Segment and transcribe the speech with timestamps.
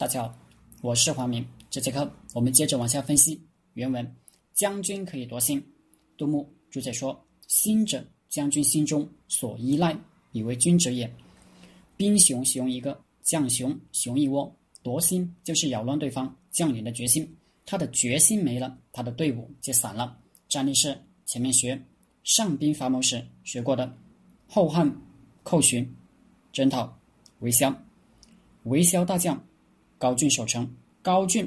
[0.00, 0.34] 大家好，
[0.80, 1.46] 我是黄明。
[1.68, 3.38] 这节课我们接着往下分析
[3.74, 4.16] 原文：
[4.54, 5.62] 将军可以夺心。
[6.16, 9.94] 杜牧注解说：“心者，将军心中所依赖，
[10.32, 11.14] 以为君者也。
[11.98, 14.50] 兵熊熊一个，将熊熊一窝，
[14.82, 17.36] 夺心就是扰乱对方将领的决心。
[17.66, 20.16] 他的决心没了，他的队伍就散了。
[20.48, 21.78] 战例是前面学
[22.24, 23.94] 上兵伐谋时学过的：
[24.48, 24.90] 后汉
[25.42, 25.86] 寇寻、
[26.54, 26.90] 征讨、
[27.40, 27.70] 韦骁。
[28.64, 29.38] 韦骁大将
[30.00, 30.66] 高俊守城，
[31.02, 31.46] 高俊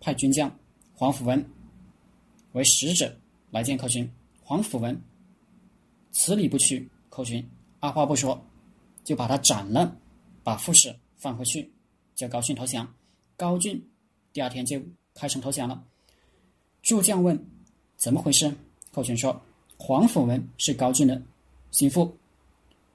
[0.00, 0.54] 派军将
[0.94, 1.42] 黄甫文
[2.52, 3.16] 为使者
[3.50, 4.06] 来见寇军。
[4.42, 5.00] 黄甫文
[6.12, 7.42] 辞礼不去，寇军
[7.80, 8.38] 二话不说
[9.02, 9.96] 就把他斩了，
[10.44, 11.72] 把副使放回去，
[12.14, 12.86] 叫高俊投降。
[13.34, 13.82] 高俊
[14.30, 14.78] 第二天就
[15.14, 15.82] 开城投降了。
[16.82, 17.42] 诸将问
[17.96, 18.54] 怎么回事，
[18.92, 19.40] 寇军说
[19.78, 21.20] 黄甫文是高俊的
[21.70, 22.14] 心腹，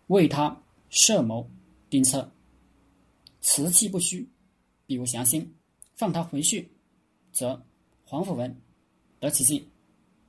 [0.07, 0.55] 为他
[0.91, 1.49] 设谋
[1.90, 2.31] 定策。
[3.41, 4.29] 辞气不虚，
[4.91, 5.55] 必无降心。
[5.95, 6.70] 放他回去，
[7.32, 7.66] 则
[8.04, 8.54] 黄甫文
[9.21, 9.63] 得其计；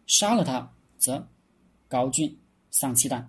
[0.07, 1.27] 杀了他，则
[1.89, 2.39] 高俊
[2.71, 3.29] 丧气胆，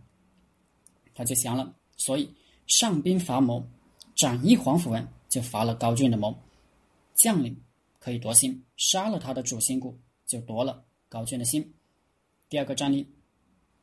[1.16, 1.76] 他就降了。
[1.98, 2.32] 所以
[2.68, 3.68] 上兵伐谋，
[4.14, 6.38] 斩一黄甫文，就伐了高俊的谋。
[7.16, 7.60] 将领
[7.98, 11.74] 可以夺心，杀了他的主心骨，就夺了高俊的心。
[12.48, 13.08] 第二个战例：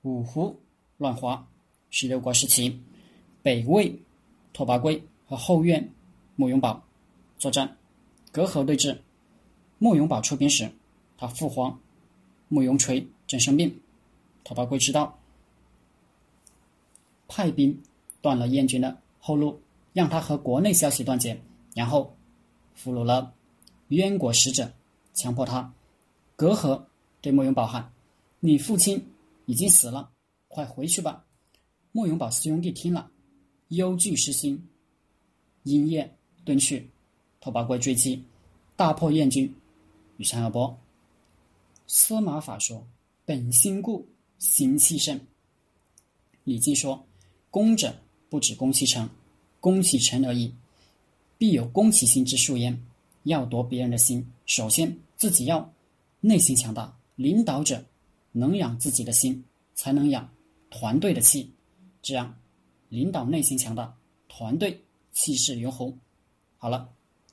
[0.02, 0.56] 五胡
[0.98, 1.44] 乱华，
[1.88, 2.80] 十六国时期，
[3.42, 4.00] 北魏
[4.52, 5.02] 拓跋圭。
[5.30, 5.94] 和后院
[6.34, 6.82] 慕容宝
[7.40, 7.78] 作战，
[8.30, 8.98] 隔河对峙。
[9.78, 10.70] 慕容宝出兵时，
[11.16, 11.80] 他父皇
[12.48, 13.80] 慕容垂正生病。
[14.44, 15.18] 拓跋圭知道，
[17.26, 17.82] 派兵
[18.20, 19.58] 断了燕军的后路，
[19.94, 21.40] 让他和国内消息断绝，
[21.74, 22.14] 然后
[22.74, 23.32] 俘虏了
[23.88, 24.70] 燕国使者，
[25.14, 25.72] 强迫他
[26.36, 26.86] 隔河
[27.22, 27.90] 对慕容宝喊
[28.40, 29.02] ：“你父亲
[29.46, 30.10] 已经死了，
[30.48, 31.24] 快回去吧。”
[31.92, 33.10] 慕容宝四兄弟听了，
[33.68, 34.62] 忧惧失心。
[35.62, 36.90] 因夜遁去，
[37.40, 38.22] 拓跋圭追击，
[38.76, 39.52] 大破燕军，
[40.18, 40.78] 与陈而波。
[41.86, 42.86] 司马法说
[43.24, 44.06] ：“本心固，
[44.38, 45.18] 心气盛。”
[46.44, 47.04] 李靖说
[47.50, 47.94] ：“攻者
[48.28, 49.08] 不止攻其城，
[49.58, 50.54] 攻其城而已，
[51.38, 52.80] 必有攻其心之术焉。
[53.24, 55.72] 要夺别人的心，首先自己要
[56.20, 56.96] 内心强大。
[57.16, 57.84] 领导者
[58.32, 60.28] 能养自己的心，才能养
[60.70, 61.52] 团队的气。
[62.00, 62.34] 这样，
[62.88, 63.96] 领导内心强大，
[64.28, 64.80] 团队。”
[65.12, 65.98] 气势如虹。
[66.56, 66.88] 好了，